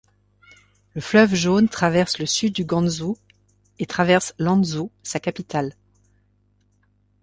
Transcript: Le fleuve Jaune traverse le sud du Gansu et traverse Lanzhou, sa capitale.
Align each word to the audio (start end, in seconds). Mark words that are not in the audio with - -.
Le 0.95 1.01
fleuve 1.01 1.35
Jaune 1.35 1.69
traverse 1.69 2.17
le 2.17 2.25
sud 2.25 2.53
du 2.55 2.65
Gansu 2.65 3.13
et 3.77 3.85
traverse 3.85 4.33
Lanzhou, 4.39 4.89
sa 5.03 5.19
capitale. 5.19 5.75